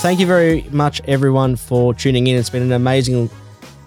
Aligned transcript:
thank 0.00 0.20
you 0.20 0.26
very 0.26 0.62
much, 0.70 1.00
everyone, 1.08 1.56
for 1.56 1.92
tuning 1.92 2.28
in. 2.28 2.36
It's 2.36 2.50
been 2.50 2.62
an 2.62 2.70
amazing 2.70 3.28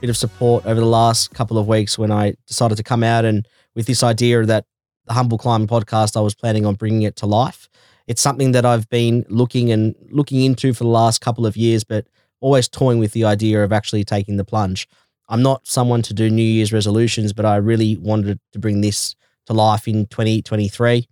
bit 0.01 0.09
of 0.09 0.17
support 0.17 0.65
over 0.65 0.79
the 0.79 0.85
last 0.85 1.33
couple 1.33 1.57
of 1.57 1.69
weeks 1.69 1.97
when 1.97 2.11
I 2.11 2.33
decided 2.47 2.75
to 2.75 2.83
come 2.83 3.01
out 3.01 3.23
and 3.23 3.47
with 3.75 3.85
this 3.85 4.03
idea 4.03 4.45
that 4.45 4.65
the 5.05 5.13
Humble 5.13 5.37
Climb 5.37 5.67
podcast, 5.67 6.17
I 6.17 6.19
was 6.19 6.35
planning 6.35 6.65
on 6.65 6.75
bringing 6.75 7.03
it 7.03 7.15
to 7.17 7.25
life. 7.25 7.69
It's 8.07 8.21
something 8.21 8.51
that 8.51 8.65
I've 8.65 8.89
been 8.89 9.25
looking 9.29 9.71
and 9.71 9.95
looking 10.09 10.41
into 10.41 10.73
for 10.73 10.83
the 10.83 10.89
last 10.89 11.21
couple 11.21 11.45
of 11.45 11.55
years, 11.55 11.85
but 11.85 12.07
always 12.41 12.67
toying 12.67 12.99
with 12.99 13.13
the 13.13 13.23
idea 13.23 13.63
of 13.63 13.71
actually 13.71 14.03
taking 14.03 14.35
the 14.35 14.43
plunge. 14.43 14.89
I'm 15.29 15.41
not 15.41 15.65
someone 15.65 16.01
to 16.01 16.13
do 16.13 16.29
New 16.29 16.43
Year's 16.43 16.73
resolutions, 16.73 17.31
but 17.31 17.45
I 17.45 17.55
really 17.55 17.95
wanted 17.95 18.37
to 18.51 18.59
bring 18.59 18.81
this 18.81 19.15
to 19.45 19.53
life 19.53 19.87
in 19.87 20.07
2023. 20.07 21.07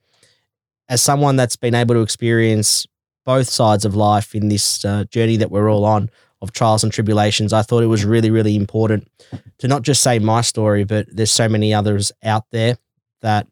As 0.89 1.01
someone 1.01 1.37
that's 1.37 1.55
been 1.55 1.75
able 1.75 1.95
to 1.95 2.01
experience 2.01 2.85
both 3.29 3.47
sides 3.47 3.85
of 3.85 3.95
life 3.95 4.33
in 4.33 4.49
this 4.49 4.83
uh, 4.83 5.03
journey 5.11 5.37
that 5.37 5.51
we're 5.51 5.69
all 5.69 5.85
on 5.85 6.09
of 6.41 6.51
trials 6.51 6.83
and 6.83 6.91
tribulations, 6.91 7.53
I 7.53 7.61
thought 7.61 7.83
it 7.83 7.85
was 7.85 8.03
really, 8.03 8.31
really 8.31 8.55
important 8.55 9.07
to 9.59 9.67
not 9.67 9.83
just 9.83 10.01
say 10.01 10.17
my 10.17 10.41
story, 10.41 10.83
but 10.83 11.05
there's 11.11 11.31
so 11.31 11.47
many 11.47 11.71
others 11.71 12.11
out 12.23 12.45
there 12.49 12.79
that 13.21 13.45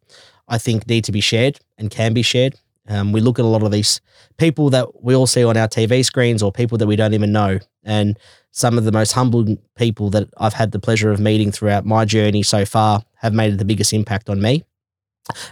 I 0.48 0.58
think 0.58 0.88
need 0.88 1.04
to 1.04 1.12
be 1.12 1.22
shared 1.22 1.60
and 1.78 1.92
can 1.92 2.16
be 2.16 2.24
shared. 2.24 2.56
Um, 2.88 3.12
we 3.12 3.22
look 3.22 3.38
at 3.38 3.46
a 3.46 3.48
lot 3.48 3.62
of 3.62 3.72
these 3.72 4.02
people 4.38 4.72
that 4.72 5.04
we 5.04 5.14
all 5.14 5.28
see 5.28 5.44
on 5.44 5.56
our 5.56 5.68
TV 5.68 6.04
screens 6.04 6.42
or 6.42 6.52
people 6.52 6.80
that 6.80 6.88
we 6.88 6.96
don't 6.96 7.14
even 7.14 7.32
know. 7.32 7.60
And 7.84 8.18
some 8.50 8.80
of 8.80 8.84
the 8.84 8.92
most 8.92 9.12
humble 9.12 9.58
people 9.76 10.10
that 10.10 10.28
I've 10.40 10.54
had 10.54 10.72
the 10.72 10.80
pleasure 10.80 11.12
of 11.12 11.20
meeting 11.20 11.52
throughout 11.52 11.86
my 11.86 12.04
journey 12.04 12.42
so 12.42 12.66
far 12.66 13.04
have 13.18 13.36
made 13.36 13.60
the 13.60 13.66
biggest 13.66 13.94
impact 13.94 14.28
on 14.28 14.42
me. 14.42 14.64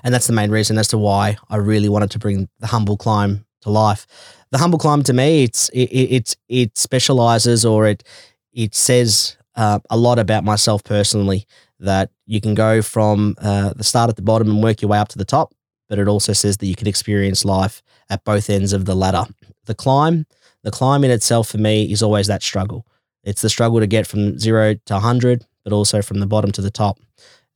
And 0.04 0.12
that's 0.12 0.26
the 0.26 0.34
main 0.34 0.50
reason 0.50 0.80
as 0.80 0.88
to 0.88 0.98
why 0.98 1.38
I 1.48 1.58
really 1.58 1.90
wanted 1.90 2.10
to 2.12 2.18
bring 2.20 2.50
the 2.60 2.68
humble 2.68 2.98
climb 2.98 3.45
to 3.66 3.70
life. 3.70 4.08
The 4.52 4.58
humble 4.58 4.80
climb 4.80 5.04
to 5.04 5.14
me, 5.14 5.44
it's 5.44 5.70
it 5.70 5.90
it, 5.92 6.38
it 6.48 6.78
specializes 6.78 7.66
or 7.66 7.86
it 7.88 8.04
it 8.54 8.74
says 8.74 9.36
uh, 9.56 9.80
a 9.90 9.98
lot 9.98 10.18
about 10.18 10.44
myself 10.44 10.84
personally. 10.84 11.46
That 11.78 12.10
you 12.26 12.40
can 12.40 12.56
go 12.56 12.82
from 12.82 13.36
uh, 13.38 13.74
the 13.76 13.84
start 13.84 14.10
at 14.10 14.16
the 14.16 14.22
bottom 14.22 14.50
and 14.50 14.64
work 14.64 14.82
your 14.82 14.90
way 14.90 14.98
up 14.98 15.10
to 15.10 15.18
the 15.18 15.26
top, 15.26 15.54
but 15.90 16.00
it 16.00 16.08
also 16.08 16.32
says 16.32 16.58
that 16.58 16.68
you 16.68 16.76
can 16.76 16.88
experience 16.88 17.44
life 17.44 17.84
at 18.10 18.24
both 18.24 18.50
ends 18.50 18.72
of 18.72 18.86
the 18.86 18.96
ladder. 18.96 19.26
The 19.66 19.76
climb, 19.76 20.26
the 20.64 20.72
climb 20.72 21.04
in 21.04 21.12
itself 21.12 21.50
for 21.50 21.58
me 21.58 21.92
is 21.92 22.02
always 22.02 22.28
that 22.28 22.44
struggle. 22.44 22.86
It's 23.26 23.42
the 23.42 23.50
struggle 23.50 23.82
to 23.82 23.88
get 23.88 24.08
from 24.08 24.40
zero 24.40 24.76
to 24.86 24.94
100, 24.94 25.46
but 25.66 25.74
also 25.74 26.02
from 26.02 26.20
the 26.20 26.28
bottom 26.28 26.52
to 26.54 26.62
the 26.62 26.72
top. 26.72 26.98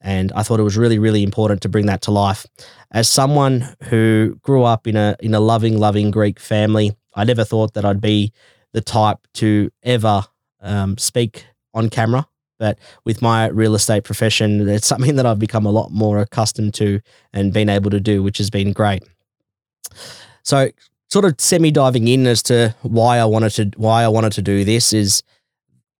And 0.01 0.31
I 0.33 0.43
thought 0.43 0.59
it 0.59 0.63
was 0.63 0.77
really, 0.77 0.97
really 0.97 1.23
important 1.23 1.61
to 1.61 1.69
bring 1.69 1.85
that 1.87 2.01
to 2.03 2.11
life. 2.11 2.45
As 2.91 3.09
someone 3.09 3.75
who 3.83 4.37
grew 4.41 4.63
up 4.63 4.87
in 4.87 4.95
a 4.95 5.15
in 5.19 5.33
a 5.33 5.39
loving, 5.39 5.77
loving 5.77 6.11
Greek 6.11 6.39
family, 6.39 6.95
I 7.15 7.23
never 7.25 7.43
thought 7.43 7.73
that 7.73 7.85
I'd 7.85 8.01
be 8.01 8.31
the 8.71 8.81
type 8.81 9.19
to 9.35 9.71
ever 9.83 10.23
um, 10.61 10.97
speak 10.97 11.45
on 11.73 11.89
camera. 11.89 12.27
But 12.59 12.77
with 13.05 13.21
my 13.21 13.47
real 13.47 13.73
estate 13.73 14.03
profession, 14.03 14.67
it's 14.67 14.87
something 14.87 15.15
that 15.15 15.25
I've 15.25 15.39
become 15.39 15.65
a 15.65 15.71
lot 15.71 15.91
more 15.91 16.19
accustomed 16.19 16.73
to 16.75 16.99
and 17.31 17.53
been 17.53 17.69
able 17.69 17.89
to 17.91 17.99
do, 17.99 18.21
which 18.21 18.37
has 18.37 18.49
been 18.49 18.73
great. 18.73 19.03
So, 20.43 20.69
sort 21.09 21.25
of 21.25 21.35
semi 21.39 21.71
diving 21.71 22.07
in 22.07 22.27
as 22.27 22.43
to 22.43 22.75
why 22.81 23.17
I 23.17 23.25
wanted 23.25 23.51
to 23.51 23.79
why 23.79 24.03
I 24.03 24.07
wanted 24.09 24.33
to 24.33 24.41
do 24.41 24.63
this 24.63 24.93
is 24.93 25.23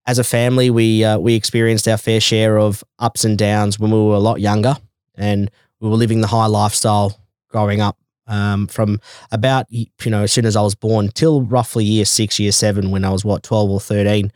as 0.10 0.18
a 0.18 0.24
family, 0.24 0.72
we 0.72 1.04
uh, 1.04 1.20
we 1.20 1.36
experienced 1.36 1.88
our 1.88 1.98
fair 1.98 2.20
share 2.20 2.58
of 2.58 2.84
ups 2.98 3.24
and 3.24 3.38
downs 3.38 3.80
when 3.80 3.92
we 3.92 4.00
were 4.00 4.16
a 4.16 4.20
lot 4.20 4.42
younger, 4.42 4.76
and 5.14 5.52
we 5.80 5.88
were 5.88 5.96
living 5.96 6.22
the 6.22 6.28
high 6.28 6.48
lifestyle 6.48 7.16
growing 7.50 7.80
up. 7.80 7.96
Um, 8.26 8.66
from 8.68 9.00
about 9.32 9.68
you 9.70 9.88
know 10.08 10.24
as 10.24 10.32
soon 10.32 10.46
as 10.48 10.56
I 10.56 10.62
was 10.62 10.74
born 10.74 11.10
till 11.10 11.44
roughly 11.44 11.86
year 11.86 12.06
six, 12.06 12.40
year 12.40 12.52
seven, 12.52 12.90
when 12.90 13.06
I 13.06 13.12
was 13.12 13.24
what 13.24 13.44
twelve 13.44 13.70
or 13.70 13.80
thirteen, 13.80 14.32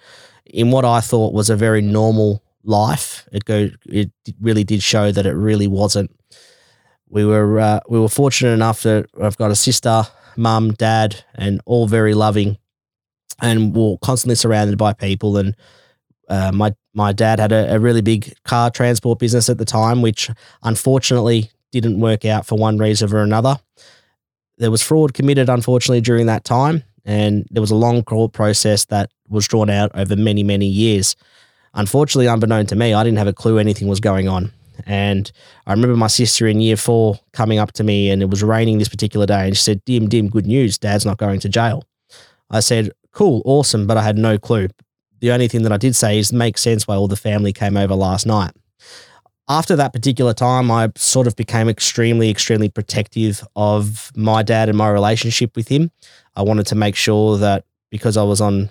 in 0.46 0.70
what 0.70 0.86
I 0.86 1.00
thought 1.02 1.34
was 1.34 1.50
a 1.50 1.56
very 1.56 1.82
normal 1.82 2.44
life. 2.64 3.28
It 3.32 3.44
go 3.46 3.70
it 3.88 4.12
really 4.40 4.64
did 4.64 4.84
show 4.84 5.12
that 5.12 5.26
it 5.26 5.34
really 5.34 5.68
wasn't. 5.68 6.12
We 7.10 7.26
were 7.26 7.60
uh, 7.60 7.80
we 7.90 8.00
were 8.00 8.10
fortunate 8.10 8.52
enough 8.52 8.84
that 8.84 9.08
I've 9.20 9.38
got 9.38 9.50
a 9.50 9.56
sister, 9.56 10.04
mum, 10.38 10.74
dad, 10.74 11.24
and 11.34 11.62
all 11.66 11.88
very 11.88 12.14
loving 12.14 12.58
and 13.42 13.76
we're 13.76 13.98
constantly 13.98 14.36
surrounded 14.36 14.78
by 14.78 14.94
people. 14.94 15.38
And 15.38 15.56
uh, 16.30 16.52
my 16.52 16.74
my 16.94 17.12
dad 17.12 17.40
had 17.40 17.52
a, 17.52 17.76
a, 17.76 17.80
really 17.80 18.02
big 18.02 18.34
car 18.44 18.70
transport 18.70 19.20
business 19.20 19.50
at 19.50 19.58
the 19.58 19.66
time, 19.66 20.02
which 20.02 20.30
unfortunately 20.62 21.50
didn't 21.72 22.00
work 22.00 22.24
out 22.24 22.46
for 22.46 22.56
one 22.56 22.78
reason 22.78 23.12
or 23.12 23.24
another. 23.24 23.58
There 24.58 24.70
was 24.70 24.84
fraud 24.84 25.14
committed, 25.16 25.50
unfortunately, 25.50 26.02
during 26.02 26.28
that 26.28 26.44
time, 26.44 26.84
and 27.04 27.48
there 27.50 27.62
was 27.62 27.72
a 27.72 27.76
long 27.76 28.04
court 28.04 28.32
process 28.32 28.86
that 28.86 29.10
was 29.28 29.48
drawn 29.48 29.70
out 29.70 29.92
over 29.96 30.16
many 30.16 30.44
many 30.44 30.68
years. 30.68 31.16
Unfortunately, 31.74 32.28
unbeknown 32.28 32.68
to 32.68 32.76
me, 32.76 32.94
I 32.94 33.04
didn't 33.04 33.18
have 33.18 33.28
a 33.28 33.34
clue 33.34 33.58
anything 33.58 33.88
was 33.88 34.00
going 34.00 34.28
on. 34.28 34.52
And 34.86 35.32
I 35.66 35.72
remember 35.72 35.96
my 35.96 36.08
sister 36.08 36.48
in 36.48 36.62
year 36.62 36.78
four 36.78 37.20
coming 37.32 37.58
up 37.60 37.74
to 37.74 37.84
me, 37.84 38.12
and 38.12 38.22
it 38.22 38.30
was 38.30 38.44
raining 38.44 38.78
this 38.78 38.90
particular 38.90 39.26
day, 39.26 39.48
and 39.48 39.58
she 39.58 39.64
said, 39.64 39.84
"Dim, 39.86 40.08
dim, 40.08 40.30
good 40.30 40.46
news, 40.46 40.78
Dad's 40.78 41.06
not 41.06 41.18
going 41.18 41.40
to 41.42 41.50
jail." 41.50 41.84
I 42.50 42.60
said, 42.60 42.92
cool, 43.14 43.42
awesome, 43.46 43.88
but 43.88 43.98
I 43.98 44.04
had 44.04 44.18
no 44.18 44.38
clue. 44.38 44.68
The 45.20 45.32
only 45.32 45.48
thing 45.48 45.64
that 45.64 45.72
I 45.72 45.78
did 45.78 45.96
say 45.96 46.20
is 46.20 46.34
make 46.34 46.58
sense 46.58 46.88
why 46.88 46.96
all 46.96 47.08
the 47.08 47.16
family 47.16 47.54
came 47.54 47.78
over 47.78 47.96
last 47.96 48.26
night. 48.26 48.52
After 49.48 49.76
that 49.76 49.94
particular 49.94 50.34
time, 50.34 50.72
I 50.72 50.92
sort 50.96 51.28
of 51.28 51.36
became 51.36 51.70
extremely, 51.70 52.30
extremely 52.30 52.70
protective 52.70 53.46
of 53.56 54.12
my 54.16 54.42
dad 54.42 54.70
and 54.70 54.78
my 54.78 54.90
relationship 54.90 55.56
with 55.56 55.68
him. 55.68 55.92
I 56.36 56.42
wanted 56.42 56.68
to 56.68 56.76
make 56.76 56.96
sure 56.96 57.38
that 57.38 57.66
because 57.90 58.18
I 58.18 58.24
was 58.24 58.42
on 58.42 58.70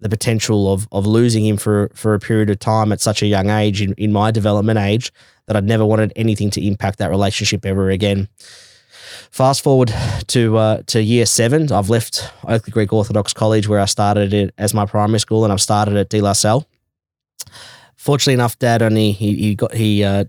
the 0.00 0.08
potential 0.08 0.72
of 0.72 0.88
of 0.92 1.06
losing 1.06 1.44
him 1.44 1.56
for 1.56 1.90
for 1.94 2.14
a 2.14 2.18
period 2.18 2.50
of 2.50 2.58
time 2.58 2.90
at 2.90 3.00
such 3.00 3.22
a 3.22 3.26
young 3.26 3.50
age 3.50 3.82
in, 3.82 3.92
in 3.94 4.12
my 4.12 4.30
development 4.30 4.78
age 4.78 5.12
that 5.46 5.56
I'd 5.56 5.64
never 5.64 5.84
wanted 5.84 6.12
anything 6.16 6.50
to 6.50 6.66
impact 6.66 6.98
that 6.98 7.10
relationship 7.10 7.66
ever 7.66 7.90
again. 7.90 8.28
Fast 9.30 9.62
forward 9.62 9.94
to 10.26 10.56
uh, 10.56 10.82
to 10.86 11.00
year 11.00 11.24
seven, 11.24 11.70
I've 11.70 11.88
left 11.88 12.28
Oakleigh 12.44 12.72
Greek 12.72 12.92
Orthodox 12.92 13.32
College 13.32 13.68
where 13.68 13.78
I 13.78 13.84
started 13.84 14.34
it 14.34 14.52
as 14.58 14.74
my 14.74 14.86
primary 14.86 15.20
school, 15.20 15.44
and 15.44 15.52
I've 15.52 15.60
started 15.60 15.96
at 15.96 16.08
De 16.08 16.20
La 16.20 16.32
Salle. 16.32 16.66
Fortunately 17.94 18.34
enough, 18.34 18.58
Dad 18.58 18.82
only 18.82 19.12
he, 19.12 19.36
he 19.36 19.54
got 19.54 19.72
he 19.72 20.02
uh, 20.02 20.24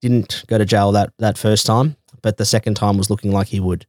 didn't 0.00 0.44
go 0.46 0.56
to 0.56 0.64
jail 0.64 0.92
that 0.92 1.12
that 1.18 1.36
first 1.36 1.66
time, 1.66 1.96
but 2.22 2.36
the 2.36 2.44
second 2.44 2.74
time 2.74 2.96
was 2.96 3.10
looking 3.10 3.32
like 3.32 3.48
he 3.48 3.58
would. 3.58 3.86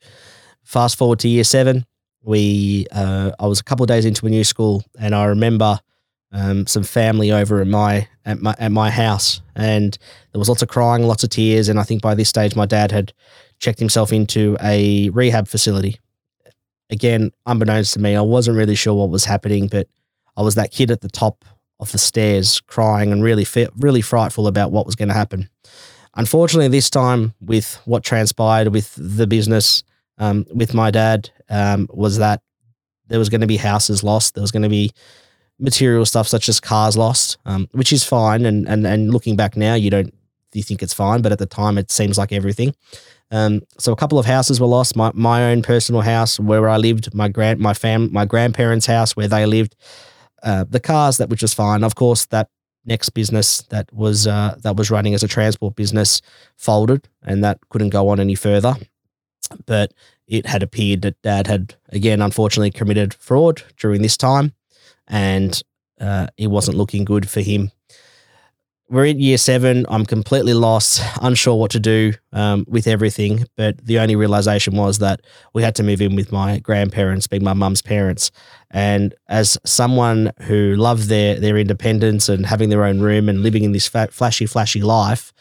Fast 0.64 0.98
forward 0.98 1.20
to 1.20 1.30
year 1.30 1.44
seven, 1.44 1.86
we 2.24 2.88
uh, 2.92 3.32
I 3.40 3.46
was 3.46 3.60
a 3.60 3.64
couple 3.64 3.84
of 3.84 3.88
days 3.88 4.06
into 4.06 4.26
a 4.26 4.30
new 4.32 4.44
school, 4.44 4.84
and 5.00 5.14
I 5.14 5.26
remember 5.26 5.80
um, 6.32 6.68
some 6.68 6.84
family 6.84 7.32
over 7.32 7.62
at 7.62 7.68
my 7.68 8.08
at 8.26 8.40
my 8.40 8.56
at 8.60 8.72
my 8.72 8.90
house, 8.90 9.42
and 9.56 9.98
there 10.32 10.40
was 10.40 10.50
lots 10.50 10.62
of 10.62 10.70
crying, 10.70 11.04
lots 11.04 11.24
of 11.24 11.30
tears, 11.30 11.70
and 11.70 11.80
I 11.80 11.84
think 11.84 12.02
by 12.02 12.16
this 12.16 12.30
stage 12.30 12.56
my 12.56 12.66
dad 12.66 12.92
had 12.92 13.14
checked 13.60 13.80
himself 13.80 14.14
into 14.14 14.58
a 14.62 15.10
rehab 15.10 15.48
facility. 15.48 16.00
Again, 16.90 17.32
unbeknownst 17.46 17.94
to 17.94 18.00
me, 18.00 18.16
I 18.16 18.22
wasn't 18.22 18.58
really 18.58 18.76
sure 18.76 18.94
what 18.96 19.10
was 19.10 19.26
happening, 19.26 19.68
but 19.68 19.88
I 20.36 20.42
was 20.42 20.56
that 20.56 20.72
kid 20.72 20.92
at 20.92 21.02
the 21.02 21.10
top 21.10 21.46
of 21.80 21.92
the 21.92 21.98
stairs 21.98 22.62
crying 22.62 23.12
and 23.12 23.24
really, 23.24 23.46
really 23.78 24.02
frightful 24.02 24.48
about 24.48 24.72
what 24.72 24.86
was 24.86 24.96
going 24.96 25.10
to 25.10 25.14
happen. 25.14 25.50
Unfortunately, 26.16 26.68
this 26.68 26.90
time 26.90 27.34
with 27.40 27.80
what 27.86 28.04
transpired 28.04 28.70
with 28.70 28.94
the 28.98 29.28
business, 29.28 29.84
um, 30.18 30.46
with 30.54 30.74
my 30.74 30.92
dad, 30.92 31.30
um, 31.50 31.88
was 31.92 32.18
that 32.18 32.42
there 33.08 33.20
was 33.20 33.30
going 33.30 33.42
to 33.42 33.48
be 33.48 33.58
houses 33.58 34.04
lost. 34.04 34.34
There 34.34 34.42
was 34.42 34.52
going 34.52 34.64
to 34.64 34.70
be 34.70 34.92
material 35.60 36.06
stuff 36.06 36.28
such 36.28 36.50
as 36.50 36.60
cars 36.60 36.98
lost, 36.98 37.38
um, 37.46 37.68
which 37.72 37.92
is 37.94 38.04
fine. 38.04 38.46
And, 38.46 38.68
and 38.68 38.88
and 38.88 39.12
looking 39.12 39.36
back 39.36 39.56
now, 39.56 39.76
you 39.76 39.90
don't 39.90 40.14
you 40.54 40.64
think 40.64 40.82
it's 40.82 40.94
fine, 40.94 41.22
but 41.22 41.32
at 41.32 41.40
the 41.40 41.46
time, 41.46 41.78
it 41.78 41.92
seems 41.92 42.18
like 42.18 42.32
everything. 42.32 42.74
Um, 43.32 43.62
so 43.78 43.92
a 43.92 43.96
couple 43.96 44.18
of 44.18 44.26
houses 44.26 44.60
were 44.60 44.68
lost. 44.68 44.96
My 44.96 45.12
my 45.14 45.52
own 45.52 45.62
personal 45.62 46.02
house 46.02 46.40
where 46.40 46.68
I 46.68 46.78
lived, 46.78 47.14
my 47.14 47.28
grand 47.28 47.60
my 47.60 47.74
fam 47.74 48.12
my 48.12 48.26
grandparents' 48.26 48.88
house 48.88 49.16
where 49.16 49.28
they 49.28 49.46
lived, 49.46 49.76
uh, 50.44 50.66
the 50.68 50.80
cars 50.80 51.18
that 51.18 51.30
which 51.30 51.42
was 51.42 51.54
fine. 51.54 51.84
Of 51.84 51.96
course, 51.96 52.26
that 52.28 52.50
next 52.86 53.10
business 53.10 53.62
that 53.70 53.92
was 53.94 54.26
uh, 54.26 54.56
that 54.64 54.76
was 54.76 54.90
running 54.90 55.14
as 55.14 55.24
a 55.24 55.28
transport 55.28 55.76
business 55.76 56.22
folded, 56.58 57.08
and 57.22 57.44
that 57.44 57.60
couldn't 57.70 57.90
go 57.90 58.10
on 58.10 58.20
any 58.20 58.36
further. 58.36 58.76
But 59.66 59.94
it 60.28 60.46
had 60.46 60.64
appeared 60.64 61.02
that 61.04 61.22
Dad 61.22 61.48
had 61.48 61.76
again, 61.90 62.22
unfortunately, 62.22 62.72
committed 62.72 63.14
fraud 63.14 63.64
during 63.78 64.02
this 64.02 64.18
time, 64.18 64.54
and 65.10 65.62
uh, 66.00 66.28
it 66.38 66.48
wasn't 66.48 66.78
looking 66.78 67.04
good 67.04 67.30
for 67.30 67.42
him 67.42 67.72
we're 68.90 69.06
in 69.06 69.20
year 69.20 69.38
seven. 69.38 69.86
I'm 69.88 70.06
completely 70.06 70.54
lost, 70.54 71.02
unsure 71.22 71.56
what 71.56 71.72
to 71.72 71.80
do 71.80 72.14
um, 72.34 72.66
with 72.68 72.88
everything. 72.88 73.46
But 73.56 73.78
the 73.86 74.00
only 74.00 74.16
realization 74.16 74.76
was 74.76 74.98
that 75.00 75.22
we 75.54 75.62
had 75.62 75.76
to 75.76 75.84
move 75.84 76.02
in 76.02 76.16
with 76.16 76.32
my 76.32 76.60
grandparents, 76.60 77.28
being 77.28 77.44
my 77.44 77.54
mum's 77.54 77.82
parents. 77.82 78.32
And 78.72 79.14
as 79.28 79.58
someone 79.66 80.32
who 80.42 80.76
loved 80.76 81.04
their 81.04 81.40
their 81.40 81.58
independence 81.58 82.30
and 82.30 82.46
having 82.46 82.70
their 82.70 82.84
own 82.84 83.00
room 83.00 83.30
and 83.30 83.44
living 83.44 83.64
in 83.64 83.72
this 83.74 83.88
fa- 83.88 84.10
flashy, 84.12 84.48
flashy 84.48 84.82
life, 84.82 85.34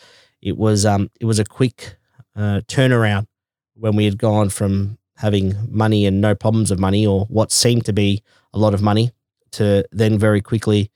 it 0.43 0.56
was 0.59 0.85
um 0.85 1.11
it 1.21 1.25
was 1.25 1.38
a 1.38 1.44
quick 1.44 1.97
uh, 2.37 2.61
turnaround 2.69 3.26
when 3.75 3.97
we 3.97 4.05
had 4.05 4.19
gone 4.19 4.50
from 4.50 4.99
having 5.17 5.55
money 5.69 6.06
and 6.06 6.21
no 6.21 6.35
problems 6.35 6.71
of 6.71 6.79
money, 6.79 7.06
or 7.06 7.25
what 7.26 7.50
seemed 7.50 7.85
to 7.87 7.93
be 7.93 8.23
a 8.53 8.59
lot 8.59 8.75
of 8.75 8.82
money, 8.82 9.11
to 9.53 9.85
then 9.93 10.19
very 10.19 10.41
quickly 10.41 10.91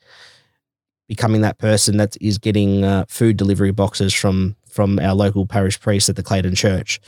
becoming 1.09 1.43
that 1.43 1.59
person 1.59 1.99
that 1.99 2.17
is 2.21 2.39
getting 2.39 2.85
uh, 2.85 3.05
food 3.09 3.37
delivery 3.37 3.71
boxes 3.71 4.15
from 4.15 4.57
from 4.71 4.99
our 4.99 5.15
local 5.15 5.45
parish 5.45 5.79
priest 5.79 6.09
at 6.09 6.17
the 6.17 6.23
Clayton 6.23 6.55
Church. 6.55 7.01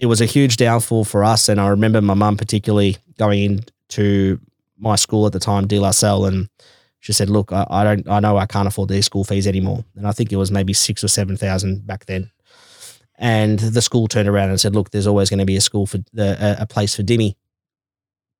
It 0.00 0.06
was 0.06 0.20
a 0.20 0.26
huge 0.26 0.56
downfall 0.56 1.04
for 1.04 1.22
us, 1.22 1.48
and 1.48 1.60
I 1.60 1.68
remember 1.68 2.00
my 2.00 2.14
mum 2.14 2.36
particularly 2.36 2.96
going 3.18 3.62
into 3.88 4.40
my 4.76 4.96
school 4.96 5.26
at 5.26 5.32
the 5.32 5.38
time, 5.38 5.68
De 5.68 5.78
La 5.78 5.92
Salle, 5.92 6.26
and 6.26 6.48
she 6.98 7.12
said, 7.12 7.30
"Look, 7.30 7.52
I, 7.52 7.66
I 7.70 7.84
don't, 7.84 8.08
I 8.08 8.18
know 8.18 8.36
I 8.36 8.46
can't 8.46 8.66
afford 8.66 8.88
these 8.88 9.06
school 9.06 9.24
fees 9.24 9.46
anymore." 9.46 9.84
And 9.96 10.06
I 10.06 10.12
think 10.12 10.32
it 10.32 10.36
was 10.36 10.50
maybe 10.50 10.72
six 10.72 11.04
or 11.04 11.08
seven 11.08 11.36
thousand 11.36 11.86
back 11.86 12.06
then. 12.06 12.30
And 13.18 13.60
the 13.60 13.82
school 13.82 14.08
turned 14.08 14.28
around 14.28 14.50
and 14.50 14.60
said, 14.60 14.74
"Look, 14.74 14.90
there's 14.90 15.06
always 15.06 15.30
going 15.30 15.38
to 15.38 15.46
be 15.46 15.56
a 15.56 15.60
school 15.60 15.86
for 15.86 15.98
a, 16.18 16.56
a 16.60 16.66
place 16.66 16.96
for 16.96 17.04
Dimmy, 17.04 17.36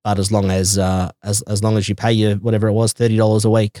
but 0.03 0.19
as 0.19 0.31
long 0.31 0.51
as 0.51 0.77
uh, 0.77 1.11
as 1.23 1.41
as 1.43 1.63
long 1.63 1.77
as 1.77 1.87
you 1.89 1.95
pay 1.95 2.11
your 2.11 2.35
whatever 2.35 2.67
it 2.67 2.73
was, 2.73 2.93
thirty 2.93 3.17
dollars 3.17 3.45
a 3.45 3.49
week." 3.49 3.79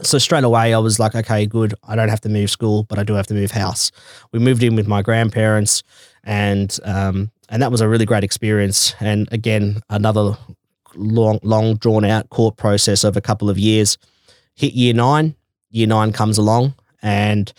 So 0.00 0.18
straight 0.18 0.44
away, 0.44 0.74
I 0.74 0.78
was 0.78 0.98
like, 0.98 1.14
"Okay, 1.14 1.46
good. 1.46 1.74
I 1.86 1.96
don't 1.96 2.08
have 2.08 2.20
to 2.22 2.28
move 2.28 2.50
school, 2.50 2.84
but 2.84 2.98
I 2.98 3.04
do 3.04 3.14
have 3.14 3.26
to 3.28 3.34
move 3.34 3.50
house." 3.50 3.90
We 4.32 4.38
moved 4.38 4.62
in 4.62 4.76
with 4.76 4.88
my 4.88 5.02
grandparents, 5.02 5.82
and 6.24 6.76
um, 6.84 7.30
and 7.48 7.62
that 7.62 7.70
was 7.70 7.80
a 7.80 7.88
really 7.88 8.06
great 8.06 8.24
experience. 8.24 8.94
And 9.00 9.28
again, 9.32 9.82
another 9.90 10.36
long, 10.94 11.38
long 11.42 11.76
drawn 11.76 12.04
out 12.04 12.30
court 12.30 12.56
process 12.56 13.04
of 13.04 13.16
a 13.16 13.20
couple 13.20 13.50
of 13.50 13.58
years. 13.58 13.98
Hit 14.54 14.74
year 14.74 14.94
nine, 14.94 15.34
year 15.70 15.86
nine 15.86 16.12
comes 16.12 16.38
along, 16.38 16.74
and 17.02 17.52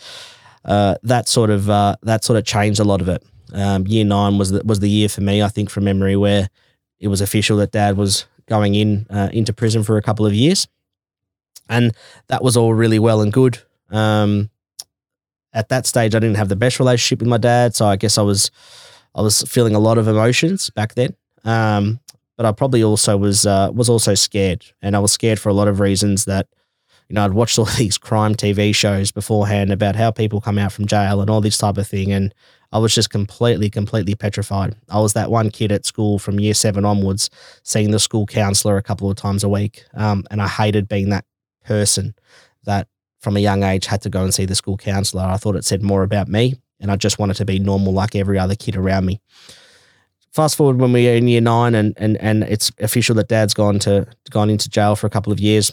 uh, 0.64 0.96
that 1.02 1.28
sort 1.28 1.50
of 1.50 1.68
uh, 1.68 1.96
that 2.02 2.24
sort 2.24 2.38
of 2.38 2.44
changed 2.44 2.80
a 2.80 2.84
lot 2.84 3.00
of 3.00 3.08
it. 3.08 3.22
Um, 3.52 3.86
year 3.86 4.04
nine 4.04 4.38
was 4.38 4.50
the, 4.50 4.62
was 4.64 4.80
the 4.80 4.88
year 4.88 5.08
for 5.08 5.20
me, 5.20 5.42
I 5.42 5.48
think, 5.48 5.70
from 5.70 5.84
memory, 5.84 6.16
where 6.16 6.48
it 7.04 7.08
was 7.08 7.20
official 7.20 7.58
that 7.58 7.70
Dad 7.70 7.98
was 7.98 8.24
going 8.46 8.74
in 8.74 9.06
uh, 9.10 9.28
into 9.30 9.52
prison 9.52 9.82
for 9.84 9.98
a 9.98 10.02
couple 10.02 10.24
of 10.24 10.32
years, 10.32 10.66
and 11.68 11.94
that 12.28 12.42
was 12.42 12.56
all 12.56 12.72
really 12.72 12.98
well 12.98 13.20
and 13.20 13.30
good. 13.30 13.58
Um, 13.90 14.48
at 15.52 15.68
that 15.68 15.86
stage, 15.86 16.14
I 16.14 16.18
didn't 16.18 16.38
have 16.38 16.48
the 16.48 16.56
best 16.56 16.78
relationship 16.78 17.18
with 17.20 17.28
my 17.28 17.36
dad, 17.36 17.74
so 17.74 17.84
I 17.84 17.96
guess 17.96 18.16
I 18.16 18.22
was 18.22 18.50
I 19.14 19.20
was 19.20 19.42
feeling 19.42 19.74
a 19.74 19.78
lot 19.78 19.98
of 19.98 20.08
emotions 20.08 20.70
back 20.70 20.94
then. 20.94 21.14
Um, 21.44 22.00
but 22.38 22.46
I 22.46 22.52
probably 22.52 22.82
also 22.82 23.18
was 23.18 23.44
uh, 23.44 23.70
was 23.70 23.90
also 23.90 24.14
scared, 24.14 24.64
and 24.80 24.96
I 24.96 24.98
was 24.98 25.12
scared 25.12 25.38
for 25.38 25.50
a 25.50 25.54
lot 25.54 25.68
of 25.68 25.80
reasons 25.80 26.24
that 26.24 26.48
you 27.08 27.14
know, 27.14 27.24
I'd 27.24 27.34
watched 27.34 27.58
all 27.60 27.66
these 27.66 27.98
crime 27.98 28.34
TV 28.34 28.74
shows 28.74 29.12
beforehand 29.12 29.70
about 29.70 29.96
how 29.96 30.10
people 30.10 30.40
come 30.40 30.58
out 30.58 30.72
from 30.72 30.86
jail 30.86 31.20
and 31.20 31.28
all 31.28 31.42
this 31.42 31.58
type 31.58 31.76
of 31.76 31.86
thing. 31.86 32.12
And 32.12 32.34
I 32.74 32.78
was 32.78 32.94
just 32.94 33.08
completely, 33.08 33.70
completely 33.70 34.14
petrified. 34.14 34.76
I 34.90 35.00
was 35.00 35.14
that 35.14 35.30
one 35.30 35.50
kid 35.50 35.72
at 35.72 35.86
school 35.86 36.18
from 36.18 36.38
year 36.38 36.52
seven 36.52 36.84
onwards, 36.84 37.30
seeing 37.62 37.92
the 37.92 37.98
school 37.98 38.26
counselor 38.26 38.76
a 38.76 38.82
couple 38.82 39.08
of 39.10 39.16
times 39.16 39.42
a 39.44 39.48
week. 39.48 39.84
Um, 39.94 40.24
and 40.30 40.42
I 40.42 40.48
hated 40.48 40.88
being 40.88 41.08
that 41.08 41.24
person 41.64 42.14
that 42.64 42.88
from 43.20 43.36
a 43.36 43.40
young 43.40 43.62
age 43.62 43.86
had 43.86 44.02
to 44.02 44.10
go 44.10 44.22
and 44.22 44.34
see 44.34 44.44
the 44.44 44.54
school 44.54 44.76
counselor. 44.76 45.22
I 45.22 45.38
thought 45.38 45.56
it 45.56 45.64
said 45.64 45.82
more 45.82 46.02
about 46.02 46.28
me 46.28 46.54
and 46.78 46.90
I 46.90 46.96
just 46.96 47.18
wanted 47.18 47.36
to 47.36 47.46
be 47.46 47.58
normal 47.58 47.94
like 47.94 48.14
every 48.14 48.38
other 48.38 48.54
kid 48.54 48.76
around 48.76 49.06
me. 49.06 49.22
Fast 50.32 50.56
forward 50.56 50.78
when 50.78 50.92
we 50.92 51.08
are 51.08 51.14
in 51.14 51.28
year 51.28 51.40
nine 51.40 51.74
and, 51.74 51.94
and, 51.96 52.18
and 52.18 52.42
it's 52.42 52.70
official 52.80 53.14
that 53.14 53.28
dad's 53.28 53.54
gone 53.54 53.78
to 53.78 54.06
gone 54.30 54.50
into 54.50 54.68
jail 54.68 54.96
for 54.96 55.06
a 55.06 55.10
couple 55.10 55.32
of 55.32 55.40
years 55.40 55.72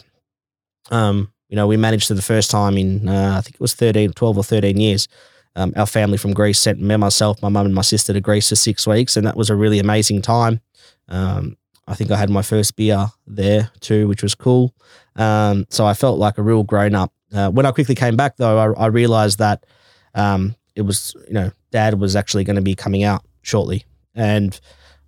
um, 0.90 1.32
you 1.48 1.56
know, 1.56 1.66
we 1.66 1.76
managed 1.76 2.08
for 2.08 2.14
the 2.14 2.22
first 2.22 2.50
time 2.50 2.76
in, 2.78 3.08
uh, 3.08 3.36
I 3.38 3.40
think 3.40 3.56
it 3.56 3.60
was 3.60 3.74
13, 3.74 4.12
12 4.12 4.38
or 4.38 4.42
13 4.42 4.80
years. 4.80 5.08
Um, 5.54 5.72
our 5.76 5.86
family 5.86 6.16
from 6.16 6.32
Greece 6.32 6.58
sent 6.58 6.80
me, 6.80 6.96
myself, 6.96 7.42
my 7.42 7.48
mum, 7.48 7.66
and 7.66 7.74
my 7.74 7.82
sister 7.82 8.12
to 8.12 8.20
Greece 8.20 8.48
for 8.48 8.56
six 8.56 8.86
weeks, 8.86 9.16
and 9.16 9.26
that 9.26 9.36
was 9.36 9.50
a 9.50 9.56
really 9.56 9.78
amazing 9.78 10.22
time. 10.22 10.60
Um, 11.08 11.56
I 11.86 11.94
think 11.94 12.10
I 12.10 12.16
had 12.16 12.30
my 12.30 12.42
first 12.42 12.76
beer 12.76 13.08
there 13.26 13.70
too, 13.80 14.08
which 14.08 14.22
was 14.22 14.34
cool. 14.34 14.74
Um, 15.16 15.66
so 15.68 15.84
I 15.84 15.94
felt 15.94 16.18
like 16.18 16.38
a 16.38 16.42
real 16.42 16.62
grown 16.62 16.94
up. 16.94 17.12
Uh, 17.34 17.50
when 17.50 17.66
I 17.66 17.72
quickly 17.72 17.94
came 17.94 18.16
back, 18.16 18.36
though, 18.36 18.58
I, 18.58 18.84
I 18.84 18.86
realized 18.86 19.38
that 19.38 19.66
um, 20.14 20.54
it 20.74 20.82
was, 20.82 21.14
you 21.26 21.34
know, 21.34 21.50
dad 21.70 22.00
was 22.00 22.14
actually 22.16 22.44
going 22.44 22.56
to 22.56 22.62
be 22.62 22.74
coming 22.74 23.04
out 23.04 23.24
shortly. 23.42 23.84
And 24.14 24.58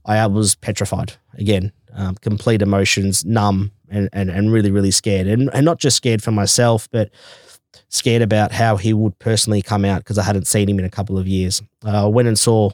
I 0.05 0.27
was 0.27 0.55
petrified 0.55 1.15
again, 1.35 1.73
um, 1.95 2.17
complete 2.17 2.61
emotions, 2.61 3.25
numb, 3.25 3.71
and, 3.89 4.09
and, 4.13 4.31
and 4.31 4.53
really, 4.53 4.71
really 4.71 4.91
scared. 4.91 5.27
And, 5.27 5.51
and 5.55 5.65
not 5.65 5.79
just 5.79 5.97
scared 5.97 6.23
for 6.23 6.33
myself, 6.33 6.89
but 6.91 7.11
scared 7.95 8.23
about 8.23 8.51
how 8.53 8.77
he 8.77 8.93
would 8.93 9.19
personally 9.19 9.63
come 9.63 9.85
out 9.85 10.01
because 10.01 10.19
I 10.19 10.25
hadn't 10.25 10.47
seen 10.47 10.69
him 10.69 10.79
in 10.79 10.85
a 10.85 10.91
couple 10.91 11.17
of 11.17 11.29
years. 11.29 11.63
Uh, 11.85 12.05
I 12.05 12.09
went 12.09 12.29
and 12.29 12.39
saw 12.39 12.71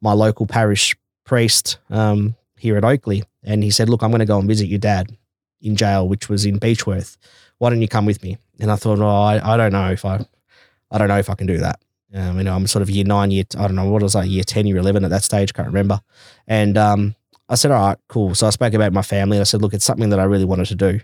my 0.00 0.12
local 0.12 0.46
parish 0.46 0.94
priest 1.24 1.78
um, 1.90 2.36
here 2.56 2.76
at 2.76 2.84
Oakleigh, 2.84 3.22
and 3.42 3.62
he 3.64 3.70
said, 3.70 3.88
Look, 3.88 4.02
I'm 4.02 4.10
going 4.10 4.20
to 4.20 4.26
go 4.26 4.38
and 4.38 4.48
visit 4.48 4.66
your 4.66 4.78
dad 4.78 5.16
in 5.60 5.74
jail, 5.74 6.08
which 6.08 6.28
was 6.28 6.44
in 6.44 6.60
Beechworth. 6.60 7.16
Why 7.58 7.70
don't 7.70 7.82
you 7.82 7.88
come 7.88 8.06
with 8.06 8.22
me? 8.22 8.36
And 8.60 8.70
I 8.70 8.76
thought, 8.76 9.00
Oh, 9.00 9.06
I, 9.06 9.54
I 9.54 9.56
don't 9.56 9.72
know 9.72 9.90
if 9.90 10.04
I, 10.04 10.24
I 10.90 10.98
don't 10.98 11.08
know 11.08 11.18
if 11.18 11.30
I 11.30 11.34
can 11.34 11.46
do 11.46 11.58
that. 11.58 11.80
Um, 12.14 12.38
you 12.38 12.44
know, 12.44 12.54
I'm 12.54 12.66
sort 12.66 12.82
of 12.82 12.90
year 12.90 13.04
nine, 13.04 13.30
year, 13.30 13.44
I 13.56 13.62
don't 13.62 13.74
know, 13.74 13.88
what 13.88 14.02
was 14.02 14.14
I, 14.14 14.24
year 14.24 14.44
10, 14.44 14.66
year 14.66 14.78
11 14.78 15.04
at 15.04 15.10
that 15.10 15.24
stage, 15.24 15.52
can't 15.52 15.68
remember. 15.68 16.00
And 16.46 16.78
um, 16.78 17.14
I 17.48 17.54
said, 17.54 17.70
all 17.70 17.86
right, 17.86 17.98
cool. 18.08 18.34
So 18.34 18.46
I 18.46 18.50
spoke 18.50 18.72
about 18.72 18.92
my 18.92 19.02
family. 19.02 19.36
And 19.36 19.42
I 19.42 19.44
said, 19.44 19.60
look, 19.60 19.74
it's 19.74 19.84
something 19.84 20.08
that 20.10 20.20
I 20.20 20.24
really 20.24 20.46
wanted 20.46 20.66
to 20.66 20.74
do. 20.74 21.00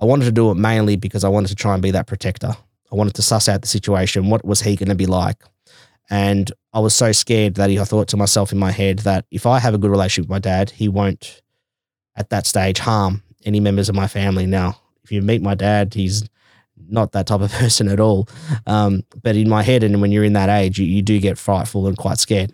I 0.00 0.06
wanted 0.06 0.24
to 0.24 0.32
do 0.32 0.50
it 0.50 0.54
mainly 0.54 0.96
because 0.96 1.22
I 1.22 1.28
wanted 1.28 1.48
to 1.48 1.54
try 1.54 1.74
and 1.74 1.82
be 1.82 1.92
that 1.92 2.06
protector. 2.06 2.56
I 2.92 2.96
wanted 2.96 3.14
to 3.14 3.22
suss 3.22 3.48
out 3.48 3.62
the 3.62 3.68
situation. 3.68 4.30
What 4.30 4.44
was 4.44 4.60
he 4.60 4.76
going 4.76 4.88
to 4.88 4.94
be 4.94 5.06
like? 5.06 5.42
And 6.10 6.50
I 6.72 6.80
was 6.80 6.94
so 6.94 7.12
scared 7.12 7.54
that 7.54 7.70
I 7.70 7.84
thought 7.84 8.08
to 8.08 8.16
myself 8.16 8.52
in 8.52 8.58
my 8.58 8.72
head 8.72 9.00
that 9.00 9.26
if 9.30 9.46
I 9.46 9.60
have 9.60 9.74
a 9.74 9.78
good 9.78 9.90
relationship 9.90 10.28
with 10.28 10.34
my 10.34 10.40
dad, 10.40 10.70
he 10.70 10.88
won't 10.88 11.42
at 12.16 12.30
that 12.30 12.46
stage 12.46 12.78
harm 12.78 13.22
any 13.44 13.60
members 13.60 13.88
of 13.88 13.94
my 13.94 14.08
family. 14.08 14.46
Now, 14.46 14.80
if 15.04 15.12
you 15.12 15.22
meet 15.22 15.40
my 15.40 15.54
dad, 15.54 15.94
he's 15.94 16.28
not 16.88 17.12
that 17.12 17.28
type 17.28 17.40
of 17.40 17.52
person 17.52 17.88
at 17.88 18.00
all. 18.00 18.28
Um, 18.66 19.04
but 19.22 19.36
in 19.36 19.48
my 19.48 19.62
head, 19.62 19.84
and 19.84 20.00
when 20.00 20.10
you're 20.10 20.24
in 20.24 20.32
that 20.32 20.48
age, 20.48 20.78
you, 20.78 20.86
you 20.86 21.02
do 21.02 21.20
get 21.20 21.38
frightful 21.38 21.86
and 21.86 21.96
quite 21.96 22.18
scared 22.18 22.52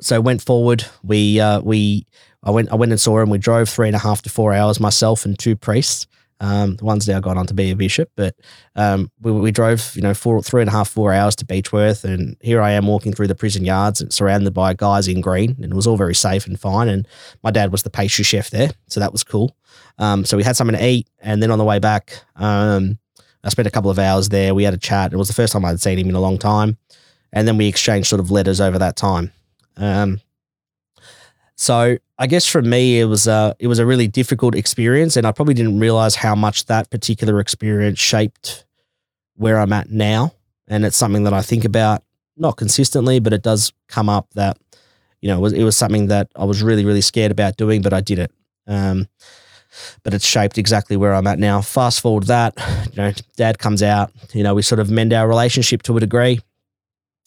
so 0.00 0.20
went 0.20 0.42
forward. 0.42 0.84
We 1.02 1.40
uh, 1.40 1.60
we 1.60 2.06
I 2.42 2.50
went 2.50 2.70
I 2.70 2.76
went 2.76 2.92
and 2.92 3.00
saw 3.00 3.20
him. 3.20 3.30
We 3.30 3.38
drove 3.38 3.68
three 3.68 3.88
and 3.88 3.96
a 3.96 4.00
half 4.00 4.22
to 4.22 4.30
four 4.30 4.52
hours, 4.52 4.80
myself 4.80 5.24
and 5.24 5.38
two 5.38 5.56
priests. 5.56 6.06
Um, 6.40 6.76
the 6.76 6.84
one's 6.84 7.08
now 7.08 7.20
gone 7.20 7.38
on 7.38 7.46
to 7.46 7.54
be 7.54 7.70
a 7.70 7.76
bishop, 7.76 8.10
but 8.16 8.34
um, 8.74 9.10
we, 9.20 9.32
we 9.32 9.50
drove, 9.50 9.94
you 9.94 10.02
know, 10.02 10.14
four, 10.14 10.42
three 10.42 10.62
and 10.62 10.68
a 10.68 10.72
half, 10.72 10.90
four 10.90 11.12
hours 11.12 11.36
to 11.36 11.46
Beechworth, 11.46 12.04
and 12.04 12.36
here 12.40 12.60
I 12.60 12.72
am 12.72 12.86
walking 12.86 13.12
through 13.12 13.28
the 13.28 13.34
prison 13.34 13.64
yards, 13.64 14.00
and 14.00 14.12
surrounded 14.12 14.52
by 14.52 14.74
guys 14.74 15.08
in 15.08 15.20
green, 15.20 15.56
and 15.62 15.72
it 15.72 15.74
was 15.74 15.86
all 15.86 15.96
very 15.96 16.14
safe 16.14 16.46
and 16.46 16.58
fine. 16.58 16.88
And 16.88 17.06
my 17.42 17.50
dad 17.50 17.72
was 17.72 17.84
the 17.84 17.90
pastry 17.90 18.24
chef 18.24 18.50
there, 18.50 18.70
so 18.88 19.00
that 19.00 19.12
was 19.12 19.22
cool. 19.24 19.56
Um, 19.98 20.24
so 20.24 20.36
we 20.36 20.42
had 20.42 20.56
something 20.56 20.76
to 20.76 20.84
eat, 20.84 21.08
and 21.20 21.42
then 21.42 21.50
on 21.50 21.58
the 21.58 21.64
way 21.64 21.78
back, 21.78 22.20
um, 22.36 22.98
I 23.44 23.48
spent 23.50 23.68
a 23.68 23.70
couple 23.70 23.90
of 23.90 23.98
hours 23.98 24.28
there. 24.28 24.54
We 24.54 24.64
had 24.64 24.74
a 24.74 24.78
chat. 24.78 25.12
It 25.12 25.16
was 25.16 25.28
the 25.28 25.34
first 25.34 25.52
time 25.52 25.64
I'd 25.64 25.80
seen 25.80 25.98
him 25.98 26.08
in 26.08 26.14
a 26.14 26.20
long 26.20 26.38
time, 26.38 26.78
and 27.32 27.46
then 27.46 27.56
we 27.56 27.68
exchanged 27.68 28.08
sort 28.08 28.20
of 28.20 28.30
letters 28.30 28.60
over 28.60 28.78
that 28.78 28.96
time. 28.96 29.32
Um, 29.76 30.20
so 31.56 31.98
I 32.18 32.26
guess 32.26 32.46
for 32.46 32.62
me, 32.62 33.00
it 33.00 33.06
was 33.06 33.26
a 33.26 33.56
it 33.58 33.66
was 33.66 33.78
a 33.78 33.86
really 33.86 34.06
difficult 34.06 34.54
experience, 34.54 35.16
and 35.16 35.26
I 35.26 35.32
probably 35.32 35.54
didn't 35.54 35.80
realize 35.80 36.14
how 36.14 36.34
much 36.34 36.66
that 36.66 36.90
particular 36.90 37.40
experience 37.40 37.98
shaped 37.98 38.64
where 39.36 39.58
I'm 39.58 39.72
at 39.72 39.90
now. 39.90 40.32
And 40.68 40.84
it's 40.84 40.96
something 40.96 41.24
that 41.24 41.34
I 41.34 41.42
think 41.42 41.64
about 41.64 42.02
not 42.36 42.56
consistently, 42.56 43.18
but 43.20 43.32
it 43.32 43.42
does 43.42 43.72
come 43.88 44.08
up 44.08 44.28
that 44.34 44.58
you 45.20 45.28
know 45.28 45.38
it 45.38 45.40
was 45.40 45.52
it 45.52 45.64
was 45.64 45.76
something 45.76 46.06
that 46.08 46.28
I 46.36 46.44
was 46.44 46.62
really 46.62 46.84
really 46.84 47.00
scared 47.00 47.32
about 47.32 47.56
doing, 47.56 47.82
but 47.82 47.92
I 47.92 48.00
did 48.00 48.20
it. 48.20 48.32
Um, 48.66 49.08
but 50.02 50.14
it's 50.14 50.26
shaped 50.26 50.56
exactly 50.58 50.96
where 50.96 51.14
I'm 51.14 51.26
at 51.26 51.38
now. 51.38 51.60
Fast 51.60 52.00
forward 52.00 52.24
that, 52.24 52.54
you 52.92 53.02
know, 53.02 53.12
dad 53.36 53.58
comes 53.58 53.82
out, 53.82 54.12
you 54.32 54.42
know, 54.42 54.54
we 54.54 54.62
sort 54.62 54.78
of 54.78 54.90
mend 54.90 55.12
our 55.12 55.26
relationship 55.28 55.82
to 55.82 55.96
a 55.96 56.00
degree. 56.00 56.40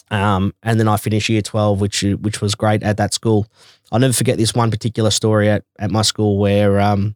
Um, 0.09 0.53
and 0.63 0.79
then 0.79 0.87
I 0.87 0.97
finished 0.97 1.29
year 1.29 1.41
12, 1.41 1.81
which 1.81 2.01
which 2.21 2.41
was 2.41 2.55
great 2.55 2.83
at 2.83 2.97
that 2.97 3.13
school. 3.13 3.47
I'll 3.91 3.99
never 3.99 4.13
forget 4.13 4.37
this 4.37 4.53
one 4.53 4.71
particular 4.71 5.11
story 5.11 5.49
at, 5.49 5.63
at 5.79 5.91
my 5.91 6.01
school 6.01 6.37
where, 6.37 6.79
um, 6.79 7.15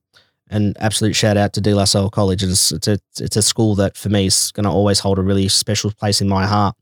an 0.51 0.73
absolute 0.79 1.15
shout 1.15 1.37
out 1.37 1.53
to 1.53 1.61
De 1.61 1.73
La 1.73 1.85
Salle 1.85 2.09
College. 2.09 2.43
It's, 2.43 2.71
it's, 2.71 2.87
a, 2.87 2.99
it's 3.19 3.37
a 3.37 3.41
school 3.41 3.73
that 3.75 3.95
for 3.95 4.09
me 4.09 4.25
is 4.25 4.51
going 4.51 4.65
to 4.65 4.69
always 4.69 4.99
hold 4.99 5.17
a 5.17 5.21
really 5.21 5.47
special 5.47 5.91
place 5.91 6.21
in 6.21 6.27
my 6.27 6.45
heart. 6.45 6.75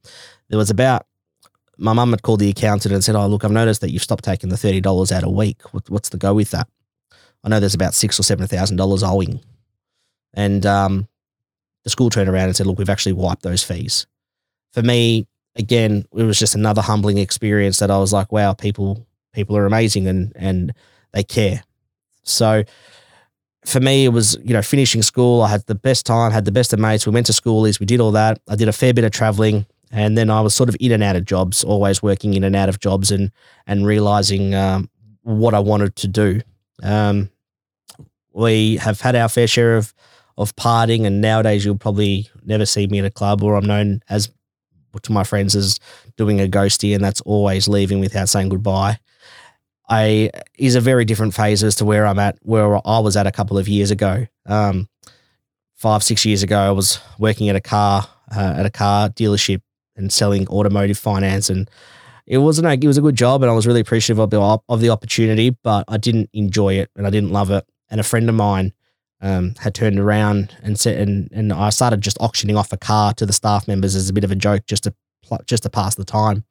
There 0.50 0.58
was 0.58 0.72
about, 0.72 1.06
my 1.78 1.94
mum 1.94 2.10
had 2.10 2.24
called 2.24 2.40
the 2.40 2.50
accountant 2.50 2.94
and 2.94 3.04
said, 3.04 3.16
Oh, 3.16 3.28
look, 3.28 3.46
I've 3.46 3.52
noticed 3.52 3.82
that 3.82 3.92
you've 3.92 4.04
stopped 4.04 4.24
taking 4.24 4.50
the 4.50 4.56
$30 4.56 5.12
out 5.12 5.24
a 5.24 5.30
week. 5.30 5.62
What, 5.74 5.90
what's 5.90 6.10
the 6.10 6.18
go 6.18 6.34
with 6.34 6.50
that? 6.50 6.68
I 7.44 7.50
know 7.50 7.60
there's 7.60 7.76
about 7.76 7.94
six 7.94 8.20
or 8.20 8.24
$7,000 8.24 9.08
owing. 9.08 9.40
And 10.34 10.66
um, 10.66 11.08
the 11.84 11.90
school 11.90 12.10
turned 12.10 12.30
around 12.30 12.48
and 12.48 12.56
said, 12.56 12.66
Look, 12.66 12.80
we've 12.80 12.90
actually 12.90 13.14
wiped 13.14 13.44
those 13.44 13.64
fees. 13.64 14.08
For 14.74 14.82
me, 14.82 15.28
again, 15.60 16.06
it 16.16 16.24
was 16.24 16.40
just 16.40 16.56
another 16.56 16.82
humbling 16.82 17.18
experience 17.18 17.78
that 17.80 17.92
I 17.92 18.00
was 18.00 18.14
like, 18.14 18.32
wow, 18.32 18.54
people 18.54 19.06
people 19.34 19.56
are 19.56 19.66
amazing 19.66 20.08
and 20.08 20.34
and 20.36 20.74
they 21.12 21.24
care. 21.24 21.64
So 22.24 22.64
for 23.66 23.80
me, 23.80 24.06
it 24.06 24.10
was 24.10 24.38
you 24.44 24.54
know 24.54 24.62
finishing 24.62 25.04
school. 25.04 25.42
I 25.42 25.50
had 25.50 25.66
the 25.68 25.76
best 25.76 26.06
time, 26.06 26.32
had 26.32 26.46
the 26.46 26.52
best 26.52 26.74
of 26.74 26.80
mates. 26.80 27.06
We 27.06 27.14
went 27.14 27.28
to 27.28 27.34
schoolies, 27.34 27.80
we 27.80 27.86
did 27.86 28.00
all 28.00 28.12
that. 28.12 28.42
I 28.48 28.56
did 28.56 28.70
a 28.70 28.74
fair 28.74 28.94
bit 28.94 29.04
of 29.04 29.12
traveling, 29.12 29.66
and 29.92 30.18
then 30.18 30.30
I 30.30 30.42
was 30.42 30.56
sort 30.56 30.70
of 30.70 30.78
in 30.80 30.94
and 30.94 31.04
out 31.04 31.18
of 31.18 31.26
jobs, 31.26 31.64
always 31.64 32.02
working 32.02 32.34
in 32.34 32.44
and 32.44 32.56
out 32.56 32.70
of 32.70 32.80
jobs, 32.80 33.12
and 33.12 33.32
and 33.68 33.86
realizing 33.86 34.56
um, 34.56 34.90
what 35.24 35.54
I 35.54 35.60
wanted 35.60 35.96
to 35.98 36.08
do. 36.08 36.42
Um, 36.82 37.30
we 38.32 38.78
have 38.78 39.02
had 39.02 39.16
our 39.16 39.28
fair 39.28 39.48
share 39.48 39.76
of 39.76 39.94
of 40.38 40.56
partying, 40.56 41.06
and 41.06 41.20
nowadays 41.20 41.66
you'll 41.66 41.78
probably 41.78 42.30
never 42.46 42.66
see 42.66 42.88
me 42.88 43.00
at 43.00 43.06
a 43.06 43.12
club, 43.12 43.44
or 43.44 43.56
I'm 43.56 43.66
known 43.66 44.02
as 44.10 44.30
to 45.02 45.12
my 45.12 45.24
friends 45.24 45.56
as 45.56 45.80
doing 46.18 46.40
a 46.42 46.48
ghosty, 46.48 46.96
and 46.96 47.04
that's 47.04 47.22
always 47.22 47.68
leaving 47.68 48.00
without 48.00 48.30
saying 48.30 48.50
goodbye. 48.50 49.00
I 49.90 50.30
is 50.58 50.76
a 50.76 50.82
very 50.82 51.04
different 51.06 51.34
phase 51.34 51.64
as 51.64 51.76
to 51.78 51.86
where 51.86 52.06
I'm 52.06 52.20
at, 52.20 52.38
where 52.44 52.76
I 52.88 53.00
was 53.00 53.18
at 53.18 53.28
a 53.28 53.32
couple 53.32 53.58
of 53.58 53.68
years 53.68 53.92
ago. 53.92 54.28
Um, 54.46 54.88
five, 55.76 56.04
six 56.04 56.26
years 56.26 56.44
ago, 56.44 56.60
I 56.60 56.72
was 56.72 57.00
working 57.18 57.50
at 57.50 57.56
a 57.56 57.62
car 57.62 58.08
uh, 58.36 58.56
at 58.58 58.66
a 58.66 58.70
car 58.70 59.10
dealership 59.10 59.62
and 59.96 60.14
selling 60.14 60.48
automotive 60.48 60.98
finance, 60.98 61.50
and 61.50 61.70
it 62.28 62.38
wasn't 62.38 62.68
a, 62.68 62.74
it 62.74 62.88
was 62.88 62.98
a 62.98 63.02
good 63.02 63.16
job, 63.16 63.42
and 63.42 63.50
I 63.50 63.56
was 63.56 63.66
really 63.66 63.82
appreciative 63.82 64.20
of 64.20 64.30
the 64.30 64.60
of 64.70 64.82
the 64.82 64.90
opportunity, 64.90 65.50
but 65.50 65.86
I 65.88 65.98
didn't 65.98 66.30
enjoy 66.34 66.76
it 66.76 66.92
and 66.96 67.08
I 67.08 67.10
didn't 67.10 67.32
love 67.32 67.50
it. 67.50 67.66
And 67.90 68.00
a 68.00 68.04
friend 68.04 68.30
of 68.30 68.36
mine 68.36 68.74
um, 69.22 69.56
had 69.60 69.76
turned 69.76 70.00
around 70.00 70.56
and 70.64 70.80
said, 70.80 71.00
and 71.00 71.30
and 71.32 71.52
I 71.52 71.70
started 71.70 72.02
just 72.02 72.18
auctioning 72.20 72.56
off 72.56 72.72
a 72.72 72.78
car 72.78 73.14
to 73.16 73.26
the 73.26 73.34
staff 73.34 73.68
members 73.68 73.96
as 73.96 74.10
a 74.10 74.14
bit 74.14 74.24
of 74.24 74.32
a 74.32 74.36
joke, 74.36 74.66
just 74.66 74.84
to 74.84 74.94
just 75.46 75.64
to 75.64 75.70
pass 75.70 75.96
the 75.96 76.06
time. 76.06 76.44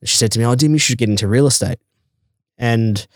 And 0.00 0.08
she 0.08 0.16
said 0.16 0.32
to 0.32 0.38
me, 0.38 0.44
"Oh, 0.44 0.54
Dim, 0.54 0.72
you 0.72 0.78
should 0.78 0.98
get 0.98 1.08
into 1.08 1.28
real 1.28 1.46
estate." 1.46 1.78
And 2.58 3.06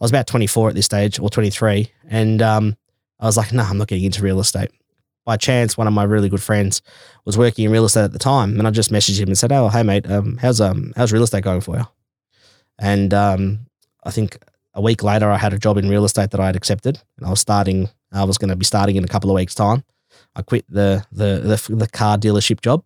I 0.00 0.04
was 0.04 0.10
about 0.10 0.26
24 0.26 0.70
at 0.70 0.74
this 0.74 0.86
stage, 0.86 1.18
or 1.18 1.30
23, 1.30 1.90
and 2.08 2.42
um, 2.42 2.76
I 3.18 3.26
was 3.26 3.36
like, 3.36 3.52
"No, 3.52 3.62
nah, 3.62 3.70
I'm 3.70 3.78
not 3.78 3.88
getting 3.88 4.04
into 4.04 4.22
real 4.22 4.40
estate." 4.40 4.70
By 5.24 5.36
chance, 5.36 5.76
one 5.76 5.86
of 5.86 5.92
my 5.92 6.02
really 6.02 6.28
good 6.28 6.42
friends 6.42 6.82
was 7.24 7.38
working 7.38 7.66
in 7.66 7.70
real 7.70 7.84
estate 7.84 8.04
at 8.04 8.12
the 8.12 8.18
time, 8.18 8.58
and 8.58 8.66
I 8.66 8.70
just 8.70 8.90
messaged 8.90 9.20
him 9.20 9.28
and 9.28 9.38
said, 9.38 9.52
"Oh, 9.52 9.68
hey 9.68 9.82
mate, 9.82 10.10
um, 10.10 10.38
how's 10.38 10.60
um 10.60 10.92
how's 10.96 11.12
real 11.12 11.22
estate 11.22 11.44
going 11.44 11.60
for 11.60 11.76
you?" 11.76 11.86
And 12.78 13.12
um, 13.12 13.66
I 14.02 14.10
think 14.10 14.38
a 14.74 14.80
week 14.80 15.02
later, 15.02 15.30
I 15.30 15.36
had 15.36 15.52
a 15.52 15.58
job 15.58 15.76
in 15.76 15.88
real 15.88 16.04
estate 16.04 16.30
that 16.30 16.40
I 16.40 16.46
had 16.46 16.56
accepted, 16.56 17.00
and 17.18 17.26
I 17.26 17.30
was 17.30 17.40
starting. 17.40 17.90
I 18.12 18.24
was 18.24 18.38
going 18.38 18.50
to 18.50 18.56
be 18.56 18.64
starting 18.64 18.96
in 18.96 19.04
a 19.04 19.08
couple 19.08 19.30
of 19.30 19.34
weeks' 19.34 19.54
time. 19.54 19.84
I 20.34 20.42
quit 20.42 20.64
the 20.68 21.04
the 21.12 21.40
the, 21.68 21.74
the 21.74 21.88
car 21.88 22.18
dealership 22.18 22.60
job, 22.60 22.84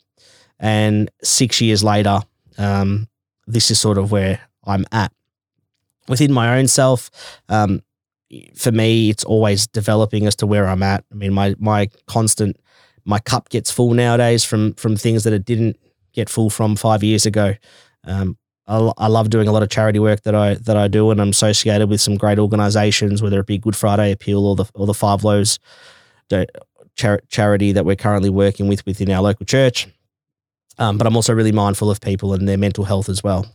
and 0.58 1.10
six 1.22 1.60
years 1.60 1.82
later, 1.82 2.20
um, 2.58 3.08
this 3.46 3.70
is 3.70 3.80
sort 3.80 3.98
of 3.98 4.10
where 4.10 4.40
I'm 4.64 4.84
at 4.92 5.12
within 6.08 6.32
my 6.32 6.58
own 6.58 6.68
self, 6.68 7.10
um, 7.48 7.82
for 8.56 8.72
me, 8.72 9.10
it's 9.10 9.24
always 9.24 9.66
developing 9.66 10.26
as 10.26 10.34
to 10.36 10.46
where 10.46 10.66
I'm 10.66 10.82
at. 10.82 11.04
I 11.12 11.14
mean, 11.14 11.32
my 11.32 11.54
my 11.58 11.88
constant 12.06 12.56
my 13.04 13.18
cup 13.18 13.48
gets 13.48 13.70
full 13.70 13.94
nowadays 13.94 14.44
from 14.44 14.74
from 14.74 14.96
things 14.96 15.24
that 15.24 15.32
it 15.32 15.44
didn't 15.44 15.78
get 16.12 16.28
full 16.28 16.50
from 16.50 16.74
five 16.76 17.02
years 17.02 17.26
ago. 17.26 17.54
Um, 18.04 18.36
I, 18.66 19.08
love 19.08 19.28
doing 19.28 19.46
a 19.46 19.52
lot 19.52 19.62
of 19.62 19.68
charity 19.68 19.98
work 19.98 20.22
that 20.22 20.34
I 20.34 20.54
that 20.54 20.76
I 20.76 20.88
do, 20.88 21.10
and 21.10 21.20
I'm 21.20 21.30
associated 21.30 21.90
with 21.90 22.00
some 22.00 22.16
great 22.16 22.38
organisations, 22.38 23.22
whether 23.22 23.40
it 23.40 23.46
be 23.46 23.58
Good 23.58 23.76
Friday 23.76 24.10
Appeal 24.10 24.46
or 24.46 24.56
the 24.56 24.64
or 24.74 24.86
the 24.86 24.94
Five 24.94 25.22
Loaves 25.22 25.58
char- 26.96 27.20
charity 27.28 27.72
that 27.72 27.84
we're 27.84 27.96
currently 27.96 28.30
working 28.30 28.68
with 28.68 28.84
within 28.86 29.10
our 29.10 29.22
local 29.22 29.44
church. 29.44 29.88
Um, 30.78 30.98
but 30.98 31.06
I'm 31.06 31.14
also 31.14 31.34
really 31.34 31.52
mindful 31.52 31.90
of 31.90 32.00
people 32.00 32.32
and 32.32 32.48
their 32.48 32.58
mental 32.58 32.84
health 32.84 33.08
as 33.08 33.22
well. 33.22 33.46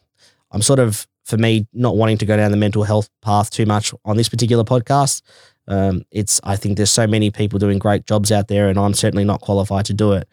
I'm 0.51 0.61
sort 0.61 0.79
of 0.79 1.07
for 1.29 1.37
me, 1.37 1.67
not 1.73 1.95
wanting 1.95 2.17
to 2.17 2.25
go 2.25 2.35
down 2.35 2.49
the 2.51 2.57
mental 2.57 2.83
health 2.83 3.07
path 3.21 3.51
too 3.51 3.65
much 3.65 3.93
on 4.03 4.17
this 4.17 4.29
particular 4.29 4.63
podcast. 4.63 5.21
Um, 5.67 6.03
it's 6.09 6.41
I 6.43 6.55
think 6.55 6.77
there's 6.77 6.91
so 6.91 7.05
many 7.05 7.29
people 7.29 7.59
doing 7.59 7.77
great 7.77 8.05
jobs 8.05 8.31
out 8.31 8.47
there, 8.47 8.67
and 8.67 8.79
I'm 8.79 8.95
certainly 8.95 9.23
not 9.23 9.41
qualified 9.41 9.85
to 9.85 9.93
do 9.93 10.13
it. 10.13 10.27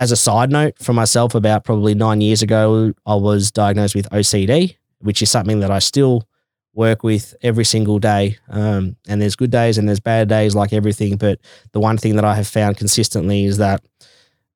As 0.00 0.10
a 0.10 0.16
side 0.16 0.50
note, 0.50 0.78
for 0.78 0.94
myself, 0.94 1.34
about 1.34 1.64
probably 1.64 1.94
nine 1.94 2.22
years 2.22 2.40
ago, 2.40 2.94
I 3.04 3.14
was 3.16 3.50
diagnosed 3.50 3.94
with 3.94 4.08
OCD, 4.10 4.76
which 5.00 5.20
is 5.20 5.30
something 5.30 5.60
that 5.60 5.70
I 5.70 5.78
still 5.78 6.26
work 6.72 7.02
with 7.04 7.34
every 7.42 7.66
single 7.66 7.98
day. 7.98 8.38
Um, 8.48 8.96
and 9.06 9.20
there's 9.20 9.36
good 9.36 9.50
days 9.50 9.76
and 9.76 9.86
there's 9.86 10.00
bad 10.00 10.28
days, 10.28 10.54
like 10.54 10.72
everything. 10.72 11.16
But 11.16 11.38
the 11.72 11.80
one 11.80 11.98
thing 11.98 12.16
that 12.16 12.24
I 12.24 12.34
have 12.34 12.48
found 12.48 12.78
consistently 12.78 13.44
is 13.44 13.58
that 13.58 13.84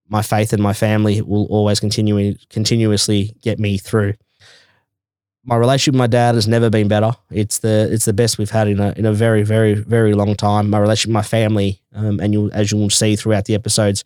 my 0.09 0.23
faith 0.23 0.55
and 0.55 0.63
my 0.63 0.73
family 0.73 1.21
will 1.21 1.45
always 1.47 1.79
continue 1.79 2.37
continuously 2.49 3.37
get 3.43 3.59
me 3.59 3.77
through 3.77 4.15
my 5.45 5.57
relationship 5.57 5.93
with 5.93 5.99
my 5.99 6.07
dad 6.07 6.35
has 6.35 6.49
never 6.49 6.71
been 6.71 6.89
better. 6.89 7.13
It's 7.31 7.59
the 7.59 7.89
it's 7.93 8.07
the 8.07 8.13
best 8.13 8.39
we've 8.39 8.51
had 8.51 8.69
in 8.69 8.81
a 8.81 8.93
in 8.97 9.05
a 9.05 9.13
very 9.13 9.43
very 9.43 9.75
very 9.75 10.15
long 10.15 10.35
time. 10.35 10.71
My 10.71 10.79
relationship 10.79 11.09
with 11.11 11.15
my 11.15 11.23
family, 11.23 11.83
um, 11.95 12.19
and 12.21 12.33
you 12.33 12.51
as 12.53 12.73
you 12.73 12.79
will 12.79 12.91
see 12.91 13.17
throughout 13.17 13.45
the 13.45 13.55
episodes, 13.55 14.05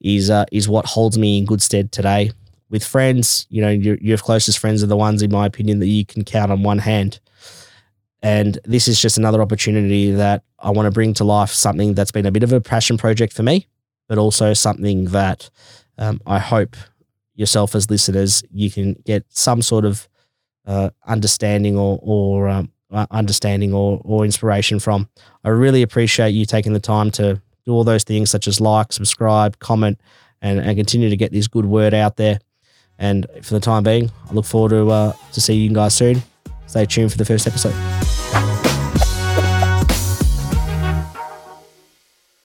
is 0.00 0.30
uh, 0.30 0.44
is 0.52 0.68
what 0.68 0.86
holds 0.86 1.18
me 1.18 1.38
in 1.38 1.44
good 1.44 1.62
stead 1.62 1.92
today. 1.92 2.32
With 2.68 2.84
friends, 2.84 3.46
you 3.50 3.60
know, 3.60 3.70
your 3.70 3.96
your 3.96 4.18
closest 4.18 4.58
friends 4.58 4.82
are 4.82 4.86
the 4.86 4.96
ones, 4.96 5.22
in 5.22 5.30
my 5.30 5.46
opinion, 5.46 5.80
that 5.80 5.88
you 5.88 6.04
can 6.04 6.24
count 6.24 6.52
on 6.52 6.62
one 6.62 6.78
hand. 6.78 7.20
And 8.22 8.58
this 8.64 8.86
is 8.86 9.00
just 9.00 9.16
another 9.16 9.40
opportunity 9.40 10.10
that 10.12 10.42
I 10.58 10.70
want 10.70 10.86
to 10.86 10.90
bring 10.90 11.14
to 11.14 11.24
life. 11.24 11.50
Something 11.50 11.94
that's 11.94 12.12
been 12.12 12.26
a 12.26 12.30
bit 12.30 12.42
of 12.42 12.52
a 12.52 12.60
passion 12.60 12.98
project 12.98 13.32
for 13.32 13.42
me, 13.42 13.66
but 14.08 14.18
also 14.18 14.52
something 14.52 15.06
that 15.06 15.50
um, 15.98 16.20
I 16.26 16.38
hope 16.38 16.76
yourself 17.34 17.74
as 17.74 17.90
listeners 17.90 18.42
you 18.50 18.70
can 18.70 18.94
get 19.06 19.24
some 19.30 19.62
sort 19.62 19.84
of 19.84 20.08
uh, 20.66 20.90
understanding 21.06 21.76
or, 21.76 21.98
or 22.02 22.48
um, 22.48 22.70
uh, 22.90 23.06
understanding 23.10 23.72
or, 23.72 24.00
or 24.04 24.24
inspiration 24.24 24.78
from. 24.78 25.08
I 25.42 25.48
really 25.48 25.82
appreciate 25.82 26.30
you 26.30 26.44
taking 26.44 26.74
the 26.74 26.80
time 26.80 27.10
to 27.12 27.40
do 27.66 27.72
all 27.72 27.84
those 27.84 28.04
things 28.04 28.30
such 28.30 28.48
as 28.48 28.60
like, 28.60 28.92
subscribe, 28.92 29.58
comment, 29.58 30.00
and, 30.42 30.60
and 30.60 30.76
continue 30.76 31.10
to 31.10 31.16
get 31.16 31.32
this 31.32 31.48
good 31.48 31.66
word 31.66 31.94
out 31.94 32.16
there. 32.16 32.38
And 32.98 33.26
for 33.42 33.54
the 33.54 33.60
time 33.60 33.82
being, 33.82 34.10
I 34.28 34.32
look 34.34 34.44
forward 34.44 34.70
to 34.70 34.90
uh, 34.90 35.12
to 35.32 35.40
see 35.40 35.54
you 35.54 35.72
guys 35.72 35.94
soon. 35.94 36.22
Stay 36.66 36.84
tuned 36.86 37.10
for 37.10 37.18
the 37.18 37.24
first 37.24 37.46
episode. 37.46 38.19